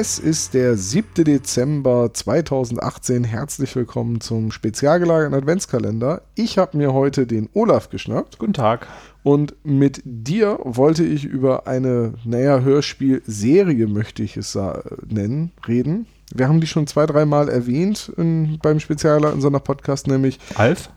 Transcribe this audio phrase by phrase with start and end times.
[0.00, 1.24] Es ist der 7.
[1.24, 3.22] Dezember 2018.
[3.22, 6.22] Herzlich willkommen zum spezial gelagerten Adventskalender.
[6.34, 8.38] Ich habe mir heute den Olaf geschnappt.
[8.38, 8.86] Guten Tag.
[9.24, 14.58] Und mit dir wollte ich über eine, naja, Hörspielserie, möchte ich es
[15.06, 16.06] nennen, reden.
[16.34, 20.40] Wir haben die schon zwei, dreimal erwähnt in, beim Spezial in so einer Podcast, nämlich.
[20.54, 20.88] Alf?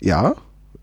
[0.00, 0.34] Ja,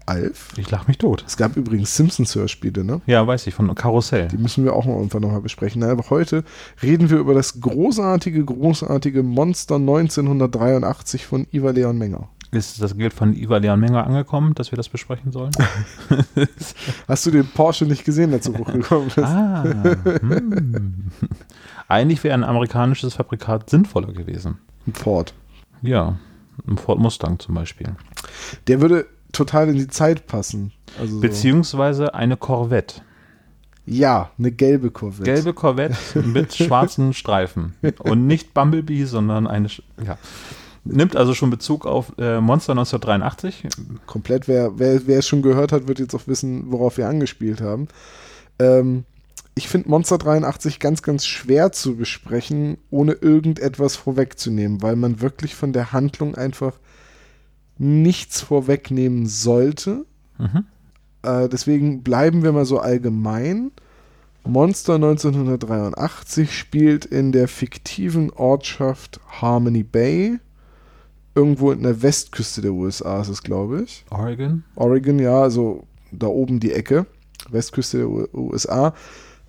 [0.08, 0.50] Alf.
[0.58, 1.24] Ich lach mich tot.
[1.28, 3.02] Es gab übrigens Simpsons-Hörspiele, ne?
[3.06, 4.30] Ja, weiß ich, von Karussell.
[4.30, 5.84] Die müssen wir auch mal irgendwann nochmal besprechen.
[5.84, 6.44] Aber heute
[6.82, 12.30] reden wir über das großartige, großartige Monster 1983 von Ivar Leon Menger.
[12.52, 15.52] Ist das Geld von Ivar Leon Menger angekommen, dass wir das besprechen sollen?
[17.08, 19.18] Hast du den Porsche nicht gesehen, der zu hochgekommen ist?
[19.20, 19.64] ah,
[20.22, 21.12] hm.
[21.90, 24.60] Eigentlich wäre ein amerikanisches Fabrikat sinnvoller gewesen.
[24.88, 25.34] Ein Ford.
[25.82, 26.18] Ja,
[26.66, 27.96] ein Ford Mustang zum Beispiel.
[28.68, 29.08] Der würde
[29.38, 30.72] total in die Zeit passen.
[31.00, 32.12] Also Beziehungsweise so.
[32.12, 33.02] eine Corvette.
[33.86, 35.24] Ja, eine gelbe Corvette.
[35.32, 37.76] Gelbe Corvette mit schwarzen Streifen.
[38.00, 39.70] Und nicht Bumblebee, sondern eine.
[40.06, 40.18] Ja.
[40.84, 43.68] Nimmt also schon Bezug auf äh, Monster 1983.
[44.06, 44.48] Komplett.
[44.48, 47.88] Wer, wer, wer es schon gehört hat, wird jetzt auch wissen, worauf wir angespielt haben.
[48.60, 49.06] Ähm,
[49.56, 55.56] ich finde Monster 83 ganz, ganz schwer zu besprechen, ohne irgendetwas vorwegzunehmen, weil man wirklich
[55.56, 56.74] von der Handlung einfach
[57.78, 60.06] nichts vorwegnehmen sollte.
[60.38, 60.66] Mhm.
[61.24, 63.72] Äh, deswegen bleiben wir mal so allgemein.
[64.46, 70.40] Monster 1983 spielt in der fiktiven Ortschaft Harmony Bay.
[71.36, 74.06] Irgendwo in der Westküste der USA ist es, glaube ich.
[74.10, 74.64] Oregon?
[74.76, 77.06] Oregon, ja, also da oben die Ecke.
[77.50, 78.94] Westküste der USA.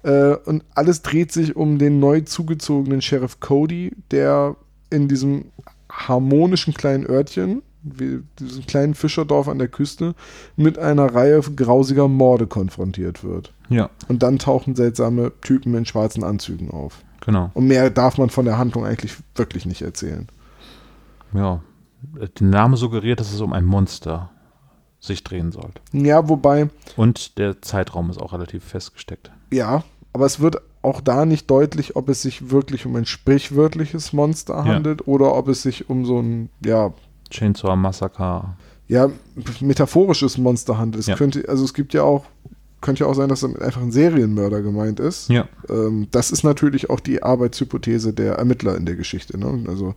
[0.03, 4.56] Äh, und alles dreht sich um den neu zugezogenen Sheriff Cody, der
[4.91, 5.47] in diesem
[5.91, 10.15] harmonischen kleinen Örtchen wie diesem kleinen Fischerdorf an der Küste,
[10.56, 13.55] mit einer Reihe grausiger Morde konfrontiert wird.
[13.69, 13.91] Ja.
[14.09, 17.03] Und dann tauchen seltsame Typen in schwarzen Anzügen auf.
[17.25, 17.50] Genau.
[17.55, 20.28] Und mehr darf man von der Handlung eigentlich wirklich nicht erzählen.
[21.33, 21.61] Ja.
[22.12, 24.31] Der Name suggeriert, dass es um ein Monster
[25.00, 25.81] sich drehen sollte.
[25.93, 26.71] Ja, wobei.
[26.97, 29.31] Und der Zeitraum ist auch relativ festgesteckt.
[29.53, 34.12] Ja, aber es wird auch da nicht deutlich, ob es sich wirklich um ein sprichwörtliches
[34.12, 35.06] Monster handelt ja.
[35.06, 36.93] oder ob es sich um so ein, ja,
[37.31, 38.56] Chainsaw Massacre.
[38.87, 39.11] Ja,
[39.61, 41.03] metaphorisches Monster handelt.
[41.03, 41.16] Es ja.
[41.16, 42.25] könnte, also es gibt ja auch,
[42.81, 45.28] könnte ja auch sein, dass damit einfach ein Serienmörder gemeint ist.
[45.28, 45.47] Ja.
[45.69, 49.39] Ähm, das ist natürlich auch die Arbeitshypothese der Ermittler in der Geschichte.
[49.39, 49.65] Ne?
[49.69, 49.94] Also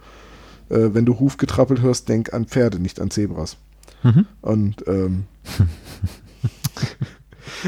[0.70, 3.58] äh, wenn du Huf getrappelt hörst, denk an Pferde, nicht an Zebras.
[4.04, 4.26] Mhm.
[4.42, 5.24] Und ähm,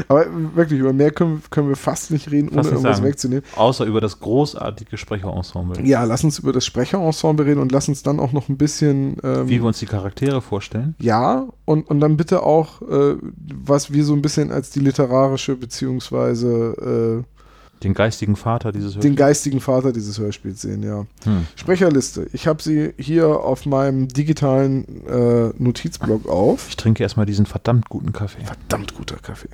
[0.08, 3.08] Aber wirklich, über mehr können, können wir fast nicht reden, ohne irgendwas sagen.
[3.08, 3.44] wegzunehmen.
[3.56, 5.84] Außer über das großartige Sprecherensemble.
[5.86, 9.16] Ja, lass uns über das Sprecherensemble reden und lass uns dann auch noch ein bisschen.
[9.22, 10.94] Ähm, Wie wir uns die Charaktere vorstellen.
[10.98, 13.16] Ja, und, und dann bitte auch, äh,
[13.64, 17.24] was wir so ein bisschen als die literarische, beziehungsweise.
[17.24, 17.34] Äh,
[17.82, 19.02] den geistigen Vater dieses Hörspiels.
[19.02, 21.04] Den geistigen Vater dieses Hörspiels sehen, ja.
[21.24, 21.46] Hm.
[21.54, 22.28] Sprecherliste.
[22.32, 26.66] Ich habe sie hier auf meinem digitalen äh, Notizblock auf.
[26.68, 28.42] Ich trinke erstmal diesen verdammt guten Kaffee.
[28.44, 29.50] Verdammt guter Kaffee.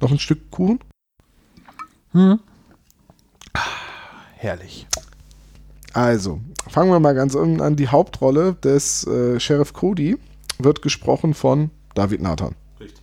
[0.00, 0.80] Noch ein Stück Kuchen?
[2.12, 2.38] Hm.
[3.52, 3.60] Ah,
[4.36, 4.86] herrlich.
[5.92, 7.76] Also, fangen wir mal ganz unten an.
[7.76, 10.18] Die Hauptrolle des äh, Sheriff Cody
[10.58, 12.54] wird gesprochen von David Nathan.
[12.78, 13.02] Richtig.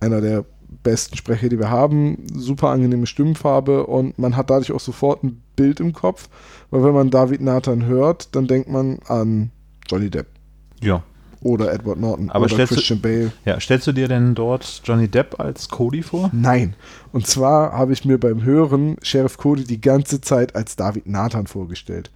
[0.00, 0.44] Einer der
[0.82, 2.26] besten Sprecher, die wir haben.
[2.32, 6.28] Super angenehme Stimmfarbe und man hat dadurch auch sofort ein Bild im Kopf,
[6.70, 9.50] weil wenn man David Nathan hört, dann denkt man an
[9.88, 10.28] Johnny Depp.
[10.80, 11.02] Ja
[11.42, 13.32] oder Edward Norton Aber oder Christian du, Bale.
[13.44, 16.30] Ja, stellst du dir denn dort Johnny Depp als Cody vor?
[16.32, 16.74] Nein.
[17.12, 21.46] Und zwar habe ich mir beim Hören Sheriff Cody die ganze Zeit als David Nathan
[21.46, 22.10] vorgestellt.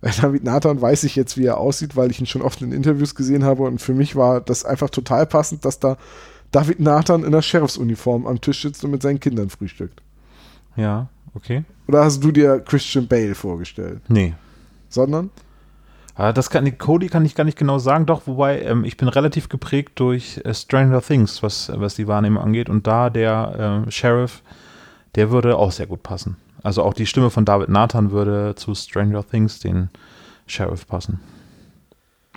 [0.00, 2.72] Bei David Nathan weiß ich jetzt, wie er aussieht, weil ich ihn schon oft in
[2.72, 5.96] Interviews gesehen habe und für mich war das einfach total passend, dass da
[6.52, 10.02] David Nathan in der Sheriffsuniform am Tisch sitzt und mit seinen Kindern frühstückt.
[10.76, 11.64] Ja, okay.
[11.88, 14.00] Oder hast du dir Christian Bale vorgestellt?
[14.08, 14.34] Nee.
[14.88, 15.30] Sondern?
[16.16, 19.08] Ah, das kann, Cody kann ich gar nicht genau sagen, doch, wobei ähm, ich bin
[19.08, 22.68] relativ geprägt durch äh, Stranger Things, was, was die Wahrnehmung angeht.
[22.68, 24.42] Und da der äh, Sheriff,
[25.16, 26.36] der würde auch sehr gut passen.
[26.62, 29.90] Also auch die Stimme von David Nathan würde zu Stranger Things, den
[30.46, 31.20] Sheriff, passen.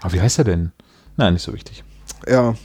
[0.01, 0.71] Aber wie heißt er denn?
[1.15, 1.83] Nein, nicht so wichtig.
[2.27, 2.55] Ja,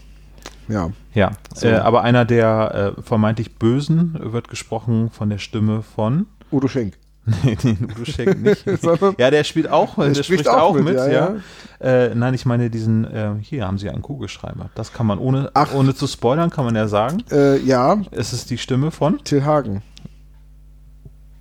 [0.69, 0.91] ja.
[1.15, 1.69] Ja, so.
[1.69, 6.95] äh, aber einer der äh, vermeintlich Bösen wird gesprochen von der Stimme von Udo Schenk.
[7.25, 8.65] Nee, den Udo Schenk nicht.
[9.19, 11.09] ja, der spielt auch, der, der spricht, auch, mit, mit ja.
[11.09, 11.37] ja.
[11.81, 14.71] Äh, nein, ich meine diesen, äh, hier haben sie einen Kugelschreiber.
[14.75, 15.75] Das kann man ohne, Ach.
[15.75, 17.23] ohne zu spoilern, kann man ja sagen.
[17.31, 18.01] Äh, ja.
[18.11, 19.23] Es ist die Stimme von?
[19.25, 19.83] Till Hagen.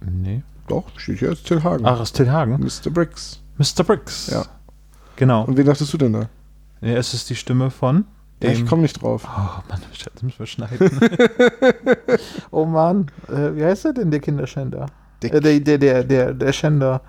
[0.02, 0.44] Nee.
[0.68, 1.86] Doch, steht hier als Till Hagen.
[1.86, 2.60] Ach, ist Till Hagen?
[2.60, 2.90] Mr.
[2.92, 3.40] Briggs.
[3.58, 3.84] Mr.
[3.84, 4.28] Briggs.
[4.28, 4.46] Ja.
[5.16, 5.44] Genau.
[5.44, 6.30] Und wen dachtest du denn da?
[6.82, 8.06] Ja, es ist die Stimme von?
[8.42, 9.28] Ja, ich komme nicht drauf.
[9.28, 9.82] Oh Mann,
[10.14, 11.00] das müssen wir schneiden.
[12.52, 14.88] oh Mann, äh, wie heißt er denn, der Kinderschänder?
[15.22, 17.02] Der, Äh, der, der, der, der, der Schänder.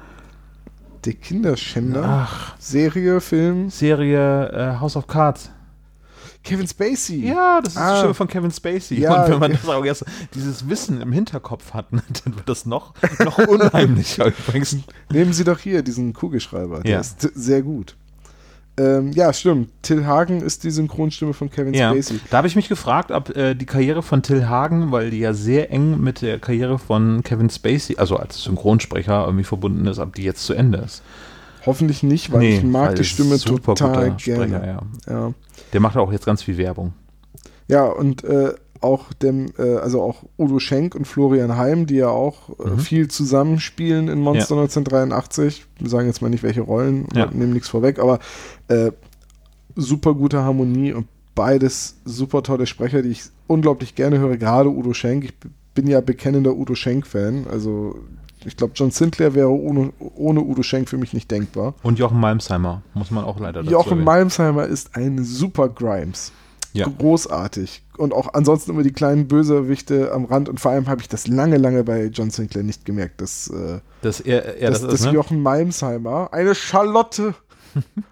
[1.05, 2.03] der Kinderschänder.
[2.05, 3.71] Ach, Serie, Film.
[3.71, 5.51] Serie äh, House of Cards.
[6.45, 7.25] Kevin Spacey.
[7.29, 7.93] Ja, das ist Ah.
[7.93, 8.99] die Stimme von Kevin Spacey.
[9.01, 10.05] Ja, und wenn man das auch erst
[10.35, 12.95] dieses Wissen im Hinterkopf hat, dann wird das noch,
[13.25, 14.77] noch unheimlicher übrigens.
[15.11, 16.81] Nehmen Sie doch hier diesen Kugelschreiber.
[16.81, 17.01] Der Ja.
[17.01, 17.97] ist sehr gut.
[18.79, 19.69] Ähm, ja, stimmt.
[19.83, 22.21] Till Hagen ist die Synchronstimme von Kevin Ja, Spacey.
[22.31, 25.35] da habe ich mich gefragt, ob äh, die Karriere von Till Hagen, weil die ja
[25.35, 30.15] sehr eng mit der Karriere von Kevin Spacey, also als Synchronsprecher irgendwie verbunden ist, ob
[30.15, 31.03] die jetzt zu Ende ist.
[31.67, 34.19] Hoffentlich nicht, weil ich mag weil die Stimme total gerne.
[34.19, 34.83] Sprecher, ja.
[35.07, 35.35] Ja.
[35.73, 36.95] Der macht auch jetzt ganz viel Werbung.
[37.69, 42.09] Ja, und äh, auch dem, äh, also auch Udo Schenk und Florian Heim, die ja
[42.09, 42.79] auch äh, Mhm.
[42.79, 45.67] viel zusammenspielen in Monster 1983.
[45.79, 47.27] Wir sagen jetzt mal nicht, welche Rollen, Ja.
[47.27, 48.19] nehmen nichts vorweg, aber
[48.69, 48.91] äh,
[49.77, 54.93] super gute Harmonie und beides super tolle Sprecher, die ich unglaublich gerne höre, gerade Udo
[54.93, 55.25] Schenk.
[55.25, 55.35] Ich
[55.75, 57.47] bin ja bekennender Udo Schenk-Fan.
[57.51, 57.97] Also
[58.45, 61.75] ich glaube, John Sinclair wäre ohne, ohne Udo Schenk für mich nicht denkbar.
[61.83, 64.05] Und Jochen Malmsheimer, muss man auch leider dazu Jochen erwähnen.
[64.05, 66.33] Malmsheimer ist ein super Grimes.
[66.75, 66.87] Ja.
[66.99, 67.83] Großartig.
[68.03, 70.49] Und auch ansonsten immer die kleinen Bösewichte am Rand.
[70.49, 73.79] Und vor allem habe ich das lange, lange bei John Sinclair nicht gemerkt, dass, äh,
[74.01, 75.13] Dass er, er dass, das, dass ist, ne?
[75.13, 77.37] Jochen Malmsheimer eine Charlotte,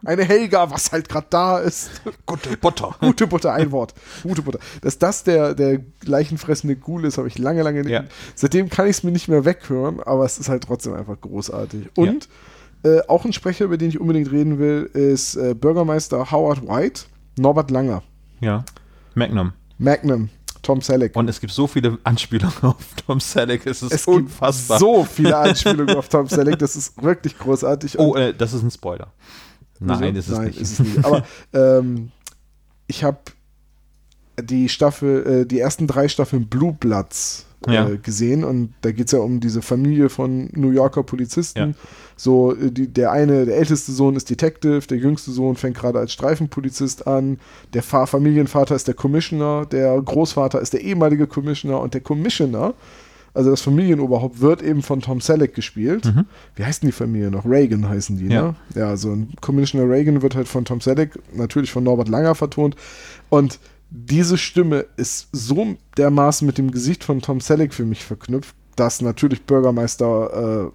[0.05, 1.91] eine Helga, was halt gerade da ist.
[2.25, 2.95] Gute Butter.
[3.01, 3.95] Gute Butter, ein Wort.
[4.23, 4.61] Gute Butter.
[4.81, 7.91] Dass das der, der leichenfressende Ghoul ist, habe ich lange, lange nicht.
[7.91, 8.05] Ja.
[8.37, 11.89] Seitdem kann ich es mir nicht mehr weghören, aber es ist halt trotzdem einfach großartig.
[11.97, 12.29] Und
[12.85, 17.07] äh, auch ein Sprecher, über den ich unbedingt reden will, ist äh, Bürgermeister Howard White,
[17.37, 18.05] Norbert Langer,
[18.41, 18.65] Ja.
[19.17, 19.53] Magnum.
[19.81, 20.29] Magnum,
[20.63, 21.17] Tom Selleck.
[21.17, 24.79] Und es gibt so viele Anspielungen auf Tom Selleck, es ist es unfassbar.
[24.79, 27.99] gibt so viele Anspielungen auf Tom Selleck, das ist wirklich großartig.
[27.99, 29.13] oh, äh, das ist ein Spoiler.
[29.79, 30.61] Nein, ist es Nein, nicht.
[30.61, 31.05] ist es nicht.
[31.05, 31.25] Aber
[31.55, 32.13] ähm,
[32.87, 33.19] ich habe
[34.39, 37.89] die Staffel, äh, die ersten drei Staffeln Blue Bloods äh, Ja.
[38.03, 41.59] gesehen und da geht es ja um diese Familie von New Yorker Polizisten.
[41.59, 41.69] Ja.
[42.17, 45.99] So, äh, die, der eine, der älteste Sohn ist Detective, der jüngste Sohn fängt gerade
[45.99, 47.39] als Streifenpolizist an,
[47.75, 52.75] der Fa Familienvater ist der Commissioner, der Großvater ist der ehemalige Commissioner und der Commissioner,
[53.33, 56.05] also das Familienoberhaupt, wird eben von Tom Selleck gespielt.
[56.07, 56.25] Mhm.
[56.57, 57.45] Wie heißt denn die Familie noch?
[57.47, 58.43] Reagan heißen die, Ja.
[58.43, 58.55] ne?
[58.75, 62.75] Ja, so ein Commissioner Reagan wird halt von Tom Selleck, natürlich von Norbert Langer vertont.
[63.29, 68.55] Und diese Stimme ist so dermaßen mit dem Gesicht von Tom Selleck für mich verknüpft,
[68.77, 70.71] dass natürlich Bürgermeister, äh,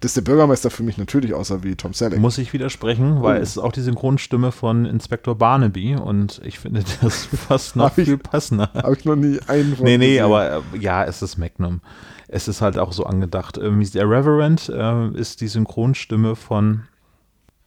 [0.00, 2.18] dass der Bürgermeister für mich natürlich aussah wie Tom Selleck.
[2.20, 3.42] Muss ich widersprechen, weil Oh.
[3.42, 7.98] es ist auch die Synchronstimme von Inspektor Barnaby und ich finde das fast noch Hab
[7.98, 8.70] ich- viel passender.
[8.74, 10.24] Habe ich noch nie einen von Nee, nee, gesehen.
[10.24, 11.80] aber äh, ja, es ist Magnum.
[12.28, 13.56] Es ist halt auch so angedacht.
[13.56, 13.64] Der
[14.10, 16.82] Reverend äh, ist die Synchronstimme von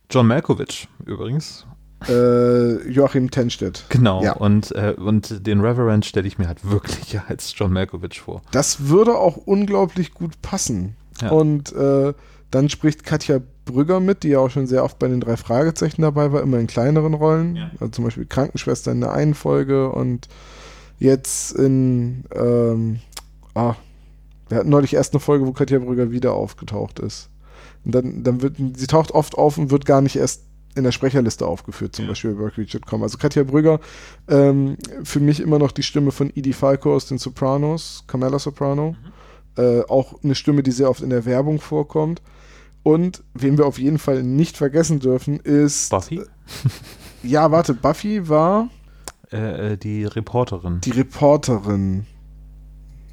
[0.09, 1.65] John Malkovich übrigens.
[2.07, 3.86] Äh, Joachim Tenstedt.
[3.89, 4.24] Genau.
[4.24, 4.33] Ja.
[4.33, 8.42] Und, äh, und den Reverend stelle ich mir halt wirklich als John Malkovich vor.
[8.51, 10.96] Das würde auch unglaublich gut passen.
[11.22, 11.29] Ja.
[11.29, 12.13] Und äh,
[12.50, 16.01] dann spricht Katja Brügger mit, die ja auch schon sehr oft bei den drei Fragezeichen
[16.01, 17.55] dabei war, immer in kleineren Rollen.
[17.55, 17.72] Ja.
[17.79, 20.27] Also zum Beispiel Krankenschwester in der einen Folge und
[21.00, 23.00] jetzt in, ähm,
[23.53, 23.75] ah,
[24.50, 27.29] wir hatten neulich erst eine Folge, wo Katja Brügger wieder aufgetaucht ist.
[27.86, 30.43] Und dann, dann wird, sie taucht oft auf und wird gar nicht erst
[30.75, 32.12] in der Sprecherliste aufgeführt, zum Ja.
[32.12, 33.04] Beispiel bei Workreach.com.
[33.04, 33.80] Also Katja Brügger,
[34.30, 38.96] ähm, für mich immer noch die Stimme von Edie Falco aus den Sopranos, Carmela Soprano.
[39.58, 42.22] Äh, auch eine Stimme, die sehr oft in der Werbung vorkommt.
[42.84, 45.90] Und wen wir auf jeden Fall nicht vergessen dürfen, ist.
[45.92, 46.22] Buffy?
[47.22, 48.70] Ja, warte, Buffy war
[49.32, 50.80] Äh, äh, die Reporterin.
[50.82, 52.06] die Reporterin.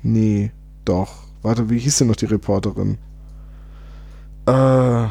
[0.03, 0.53] Nee,
[0.85, 1.25] doch.
[1.43, 2.99] Warte, wie hieß denn noch die Reporterin?
[4.47, 5.05] Äh,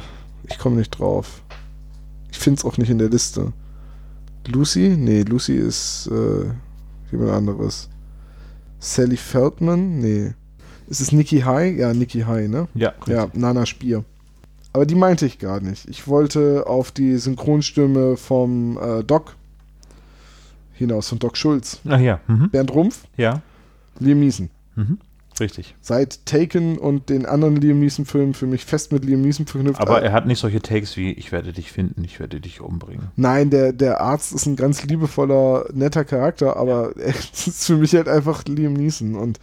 [0.49, 1.41] ich komme nicht drauf.
[2.47, 3.51] Ich finde es auch nicht in der Liste.
[4.47, 4.95] Lucy?
[4.97, 6.45] Nee, Lucy ist äh,
[7.11, 7.89] jemand anderes.
[8.79, 9.99] Sally Feldman?
[9.99, 10.33] Nee.
[10.87, 11.77] Ist es Nikki High?
[11.77, 12.69] Ja, Nikki High, ne?
[12.73, 14.05] ja, Ja, Nana Spier.
[14.71, 15.89] Aber die meinte ich gar nicht.
[15.89, 19.35] Ich wollte auf die Synchronstimme vom äh, Doc
[20.71, 21.81] hinaus, von Doc Schulz.
[21.85, 22.49] Ach ja, mhm.
[22.49, 23.41] Bernd Rumpf, ja,
[23.99, 24.49] Liam Neeson.
[24.77, 24.99] mhm.
[25.39, 25.75] Richtig.
[25.81, 29.79] Seit Taken und den anderen Liam Neeson-Filmen für mich fest mit Liam Neeson verknüpft.
[29.79, 32.61] Aber Äh, er hat nicht solche Takes wie ich werde dich finden, ich werde dich
[32.61, 33.07] umbringen.
[33.15, 37.93] Nein, der, der Arzt ist ein ganz liebevoller, netter Charakter, aber er ist für mich
[37.93, 39.15] halt einfach Liam Neeson.
[39.15, 39.39] Und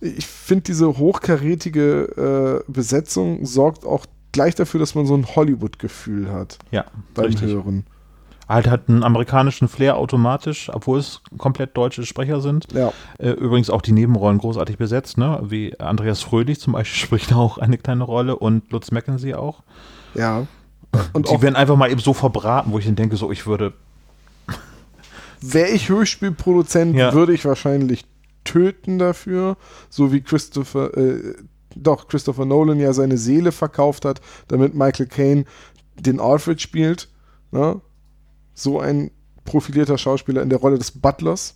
[0.00, 6.30] ich finde, diese hochkarätige äh, Besetzung sorgt auch gleich dafür, dass man so ein Hollywood-Gefühl
[6.30, 7.48] hat Ja, beim richtig.
[7.48, 7.84] Hören.
[8.48, 12.72] Halt hat einen amerikanischen Flair automatisch, obwohl es komplett deutsche Sprecher sind.
[12.72, 12.92] Ja.
[13.18, 15.40] Äh, übrigens auch die Nebenrollen großartig besetzt, ne?
[15.42, 19.62] Wie Andreas Fröhlich zum Beispiel spricht auch eine kleine Rolle und Lutz Mackenzie auch.
[20.14, 20.46] Ja.
[21.12, 23.72] Und die werden einfach mal eben so verbraten, wo ich dann denke, so ich würde.
[25.40, 27.12] wäre ich Hörspielproduzent, Ja.
[27.12, 28.04] würde ich wahrscheinlich
[28.44, 29.56] töten dafür,
[29.90, 31.34] so wie Christopher, äh,
[31.74, 35.44] doch, Christopher Nolan ja seine Seele verkauft hat, damit Michael Caine
[35.98, 37.08] den Alfred spielt.
[37.50, 37.80] Ne?
[38.56, 39.12] So ein
[39.44, 41.54] profilierter Schauspieler in der Rolle des Butlers.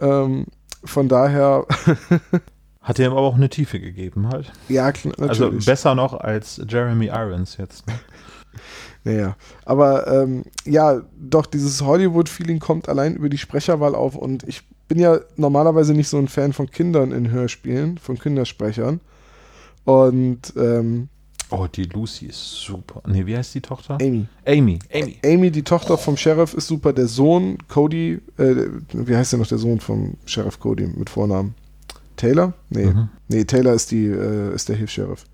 [0.00, 0.46] Ähm,
[0.84, 1.66] von daher,
[2.80, 4.52] Hat ihm aber auch eine Tiefe gegeben halt.
[4.68, 5.64] ja, klar, Also natürlich.
[5.64, 7.86] besser noch als Jeremy Irons jetzt.
[7.86, 7.94] Ne?
[9.06, 14.62] Naja, aber ähm, ja, doch, dieses Hollywood-Feeling kommt allein über die Sprecherwahl auf und ich
[14.88, 19.00] bin ja normalerweise nicht so ein Fan von Kindern in Hörspielen, von Kindersprechern.
[19.84, 21.10] Und ähm,
[21.50, 23.02] Oh, die Lucy ist super.
[23.06, 23.98] Nee, wie heißt die Tochter?
[24.00, 24.26] Amy.
[24.46, 24.78] Amy.
[24.92, 25.18] Amy.
[25.24, 26.92] Amy, die Tochter vom Sheriff, ist super.
[26.92, 28.54] Der Sohn, Cody, äh,
[28.92, 31.54] wie heißt der noch der Sohn vom Sheriff Cody mit Vornamen?
[32.16, 32.54] Taylor?
[32.70, 32.86] Nee.
[32.86, 33.08] Mhm.
[33.28, 35.24] Nee, Taylor ist, die, äh, ist der Hilfs-Sheriff.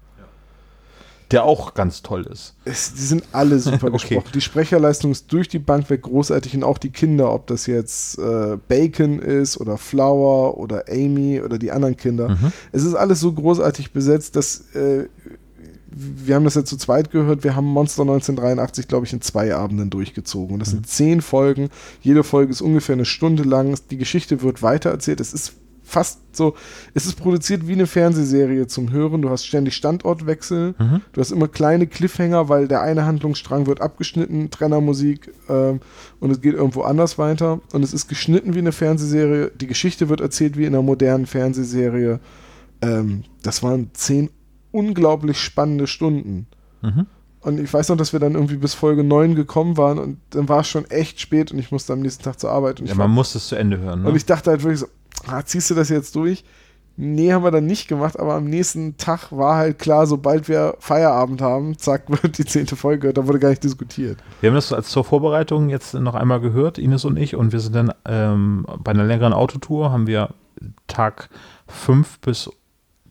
[1.31, 2.55] Der auch ganz toll ist.
[2.65, 4.17] Es, die sind alle super Okay.
[4.17, 4.31] gesprochen.
[4.35, 8.19] Die Sprecherleistung ist durch die Bank weg großartig und auch die Kinder, ob das jetzt
[8.19, 12.31] äh, Bacon ist oder Flower oder Amy oder die anderen Kinder.
[12.31, 12.53] Mhm.
[12.73, 15.05] Es ist alles so großartig besetzt, dass äh,
[15.91, 19.55] wir haben das ja zu zweit gehört, wir haben Monster 1983, glaube ich, in zwei
[19.55, 20.55] Abenden durchgezogen.
[20.55, 21.71] Und das sind zehn Folgen.
[22.01, 23.77] Jede Folge ist ungefähr eine Stunde lang.
[23.91, 25.21] Die Geschichte wird weitererzählt.
[25.21, 25.55] Es ist
[25.91, 26.55] fast so,
[26.95, 29.23] es ist produziert wie eine Fernsehserie zum Hören.
[29.23, 30.75] Du hast ständig Standortwechsel.
[30.79, 31.01] Mhm.
[31.13, 35.81] Du hast immer kleine Cliffhanger, weil der eine Handlungsstrang wird abgeschnitten, Trennermusik ähm,
[36.21, 37.61] und es geht irgendwo anders weiter.
[37.73, 39.51] Und es ist geschnitten wie eine Fernsehserie.
[39.61, 42.21] Die Geschichte wird erzählt wie in einer modernen Fernsehserie.
[42.81, 44.31] Ähm, das waren zehn
[44.73, 46.47] unglaublich spannende Stunden.
[46.83, 47.07] Mhm.
[47.43, 50.49] Und ich weiß noch, dass wir dann irgendwie bis Folge 9 gekommen waren und dann
[50.49, 52.81] war es schon echt spät und ich musste am nächsten Tag zur Arbeit.
[52.81, 54.03] Und, Ja, man war, muss es zu Ende hören.
[54.03, 54.09] Ne?
[54.09, 54.87] und ich dachte halt wirklich so,
[55.27, 56.45] ah, ziehst du das jetzt durch?
[56.97, 60.77] Nee, haben wir dann nicht gemacht, aber am nächsten Tag war halt klar, sobald wir
[60.81, 63.17] Feierabend haben, zack, wird die zehnte Folge, gehört.
[63.17, 64.19] da wurde gar nicht diskutiert.
[64.43, 67.61] Wir haben das als zur Vorbereitung jetzt noch einmal gehört, Ines und ich, und wir
[67.61, 70.35] sind dann ähm, bei einer längeren Autotour, haben wir
[70.89, 71.31] Tag
[71.69, 72.51] 5 bis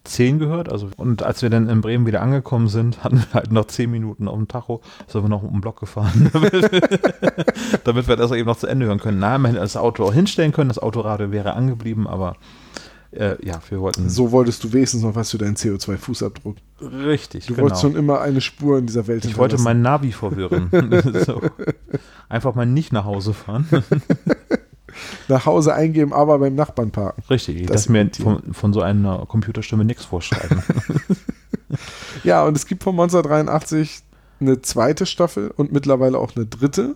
[0.09, 0.71] 10 gehört.
[0.71, 3.89] Also, und als wir dann in Bremen wieder angekommen sind, hatten wir halt noch 10
[3.89, 6.31] Minuten auf dem Tacho, sind wir noch um den Block gefahren,
[7.83, 9.19] damit wir das eben noch zu Ende hören können.
[9.19, 12.35] Na, man hätte das Auto auch hinstellen können, das Autoradio wäre angeblieben, aber
[13.11, 14.07] äh, ja, wir wollten.
[14.09, 16.57] So wolltest du wenigstens noch was für deinen CO2-Fußabdruck.
[16.81, 17.63] Richtig, Du genau.
[17.63, 20.69] wolltest schon immer eine Spur in dieser Welt Ich wollte mein Navi verwirren.
[21.25, 21.41] so.
[22.27, 23.67] Einfach mal nicht nach Hause fahren.
[25.29, 27.23] nach Hause eingeben, aber beim Nachbarn parken.
[27.29, 30.63] Richtig, Das dass mir von, von so einer Computerstimme nichts vorschreiben.
[32.23, 34.01] Ja, und es gibt von Monster 83
[34.39, 36.95] eine zweite Staffel und mittlerweile auch eine dritte.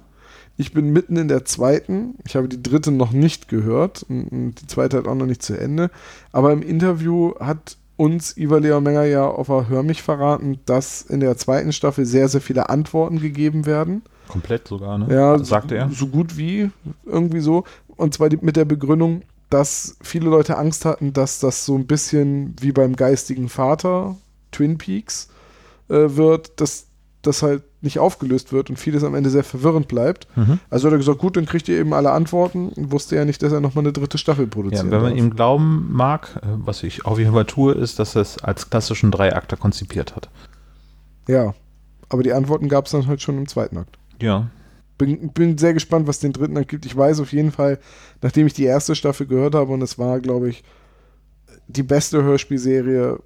[0.55, 2.15] Ich bin mitten in der zweiten.
[2.25, 5.57] Ich habe die dritte noch nicht gehört und die zweite hat auch noch nicht zu
[5.57, 5.89] Ende.
[6.31, 11.01] Aber im Interview hat uns Iva Leon Menger ja auf der Hör mich verraten, dass
[11.01, 14.03] in der zweiten Staffel sehr, sehr viele Antworten gegeben werden.
[14.27, 15.13] Komplett sogar, ne?
[15.13, 15.89] Ja, sagte er.
[15.89, 16.71] So gut wie,
[17.05, 17.65] irgendwie so.
[17.95, 21.85] Und zwar die, mit der Begründung, dass viele Leute Angst hatten, dass das so ein
[21.85, 24.15] bisschen wie beim geistigen Vater,
[24.51, 25.29] Twin Peaks,
[25.89, 26.87] äh, wird, dass
[27.21, 30.27] das halt nicht aufgelöst wird und vieles am Ende sehr verwirrend bleibt.
[30.35, 30.59] Mhm.
[30.69, 33.43] Also hat er gesagt, gut, dann kriegt ihr eben alle Antworten und wusste ja nicht,
[33.43, 34.91] dass er nochmal eine dritte Staffel Ja, produziert.
[34.91, 38.21] wenn man ihm glauben mag, äh, was ich auf jeden Fall tue, ist, dass er
[38.23, 40.29] es als klassischen Dreiakter konzipiert hat.
[41.27, 41.53] Ja,
[42.09, 43.97] aber die Antworten gab es dann halt schon im zweiten Akt.
[44.21, 44.47] Ja.
[44.97, 46.85] Bin, bin sehr gespannt, was den dritten dann gibt.
[46.85, 47.79] Ich weiß auf jeden Fall,
[48.21, 50.63] nachdem ich die erste Staffel gehört habe, und es war, glaube ich,
[51.67, 53.19] die beste Hörspielserie,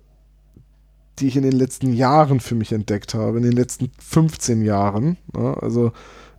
[1.20, 5.18] die ich in den letzten Jahren für mich entdeckt habe, in den letzten 15 Jahren.
[5.36, 5.92] Ja, also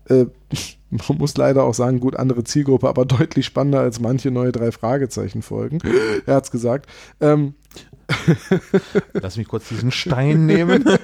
[0.08, 0.26] äh,
[0.90, 4.73] man muss leider auch sagen, gut, andere Zielgruppe, aber deutlich spannender als manche neue drei
[4.73, 5.80] Fragezeichen-Folgen.
[6.26, 6.88] er hat's gesagt.
[7.20, 7.54] Ähm,
[9.12, 10.85] Lass mich kurz diesen Stein nehmen.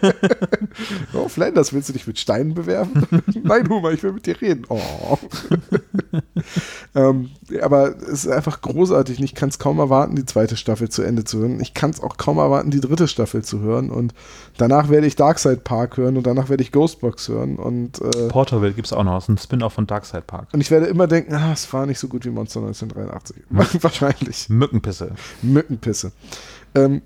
[1.13, 3.07] Oh, Flanders, willst du dich mit Steinen bewerben?
[3.45, 4.65] Nein, Hummer, ich will mit dir reden.
[4.69, 5.17] Oh.
[6.97, 7.31] ähm,
[7.63, 9.21] aber es ist einfach großartig.
[9.21, 11.61] Ich kann es kaum erwarten, die zweite Staffel zu Ende zu hören.
[11.61, 13.91] Ich kann es auch kaum erwarten, die dritte Staffel zu hören.
[13.91, 14.15] Und
[14.57, 17.57] danach werde ich Darkside Park hören und danach werde ich Ghostbox hören.
[17.57, 20.49] Und, äh, Porterville gibt es auch noch, das ist ein Spin-off von Darkside Park.
[20.53, 23.83] und ich werde immer denken, ah, es war nicht so gut wie Monster 1983.
[23.83, 24.49] Wahrscheinlich.
[24.49, 25.13] Mückenpisse.
[25.43, 26.11] Mückenpisse.
[26.75, 27.03] Ähm,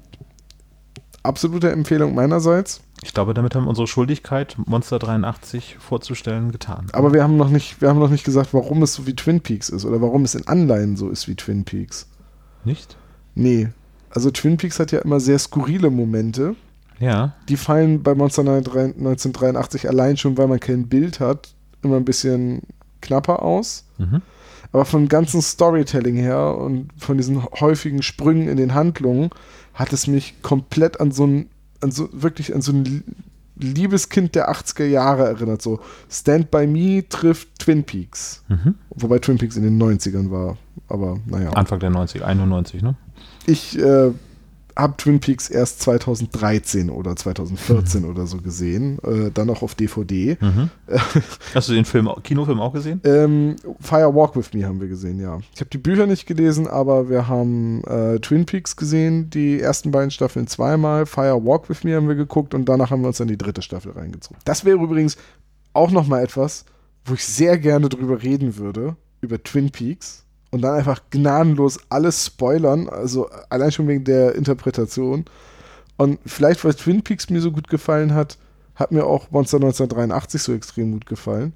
[1.22, 2.80] absolute Empfehlung meinerseits.
[3.02, 6.88] Ich glaube, damit haben wir unsere Schuldigkeit, Monster 83 vorzustellen, getan.
[6.92, 9.40] Aber wir haben noch nicht, wir haben noch nicht gesagt, warum es so wie Twin
[9.40, 12.08] Peaks ist oder warum es in Anleihen so ist wie Twin Peaks.
[12.64, 12.96] Nicht?
[13.34, 13.68] Nee.
[14.10, 16.56] Also Twin Peaks hat ja immer sehr skurrile Momente.
[16.98, 17.34] Ja.
[17.48, 22.62] Die fallen bei Monster 1983 allein schon, weil man kein Bild hat, immer ein bisschen
[23.00, 23.84] knapper aus.
[23.98, 24.22] Mhm.
[24.72, 29.30] Aber vom ganzen Storytelling her und von diesen häufigen Sprüngen in den Handlungen
[29.74, 31.48] hat es mich komplett an so ein,
[31.80, 33.04] an so, wirklich an so ein
[33.56, 35.62] liebes Kind der 80er Jahre erinnert.
[35.62, 38.44] So Stand By Me trifft Twin Peaks.
[38.48, 38.74] Mhm.
[38.90, 40.56] Wobei Twin Peaks in den 90ern war.
[40.88, 41.50] Aber naja.
[41.50, 42.94] Anfang der 90, 91, ne?
[43.46, 44.12] Ich äh,
[44.78, 48.08] habe Twin Peaks erst 2013 oder 2014 mhm.
[48.08, 50.38] oder so gesehen, äh, dann auch auf DVD.
[50.40, 50.70] Mhm.
[51.54, 53.00] Hast du den Film, Kinofilm auch gesehen?
[53.04, 55.40] Ähm, Fire Walk with Me haben wir gesehen, ja.
[55.52, 59.90] Ich habe die Bücher nicht gelesen, aber wir haben äh, Twin Peaks gesehen, die ersten
[59.90, 61.06] beiden Staffeln zweimal.
[61.06, 63.62] Fire Walk with Me haben wir geguckt und danach haben wir uns dann die dritte
[63.62, 64.38] Staffel reingezogen.
[64.44, 65.16] Das wäre übrigens
[65.72, 66.64] auch noch mal etwas,
[67.04, 72.26] wo ich sehr gerne drüber reden würde, über Twin Peaks und dann einfach gnadenlos alles
[72.26, 75.24] spoilern, also allein schon wegen der Interpretation.
[75.96, 78.38] Und vielleicht, weil Twin Peaks mir so gut gefallen hat,
[78.74, 81.52] hat mir auch Monster 1983 so extrem gut gefallen.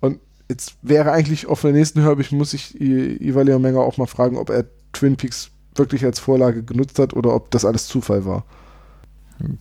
[0.00, 0.18] Und
[0.48, 4.50] jetzt wäre eigentlich auf der nächsten Hörbich, muss ich Ivalio Menger auch mal fragen, ob
[4.50, 8.44] er Twin Peaks wirklich als Vorlage genutzt hat oder ob das alles Zufall war.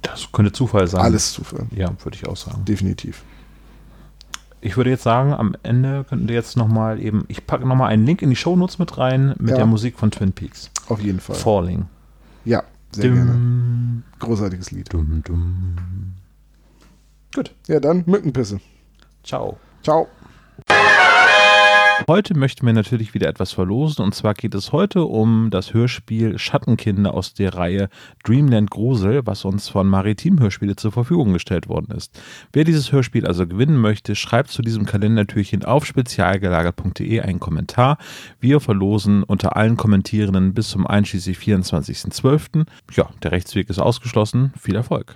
[0.02, 1.02] Das könnte Zufall sein.
[1.02, 1.68] Alles Zufall.
[1.76, 2.64] Ja, würde ich auch sagen.
[2.64, 3.24] Definitiv
[4.66, 8.04] ich würde jetzt sagen, am Ende könnten wir jetzt nochmal eben, ich packe nochmal einen
[8.04, 9.58] Link in die Shownotes mit rein mit ja.
[9.58, 10.72] der Musik von Twin Peaks.
[10.90, 11.36] Auf jeden Fall.
[11.36, 11.86] Falling.
[12.46, 14.04] Ja, sehr dum, gerne.
[14.18, 14.92] Großartiges Lied.
[14.92, 15.76] Dum, dum.
[17.36, 17.54] Gut.
[17.68, 18.60] Ja, dann Mückenpisse.
[19.24, 19.58] Ciao.
[19.84, 20.08] Ciao.
[22.08, 26.38] Heute möchten wir natürlich wieder etwas verlosen und zwar geht es heute um das Hörspiel
[26.38, 27.90] Schattenkinder aus der Reihe
[28.24, 32.22] Dreamland Grusel, was uns von Maritim Hörspiele zur Verfügung gestellt worden ist.
[32.54, 37.98] Wer dieses Hörspiel also gewinnen möchte, schreibt zu diesem Kalendertürchen auf spezialgelagert.de einen Kommentar.
[38.40, 42.68] Wir verlosen unter allen Kommentierenden bis zum einschließlich 24.12.
[42.92, 44.54] Ja, der Rechtsweg ist ausgeschlossen.
[44.60, 45.16] Viel Erfolg.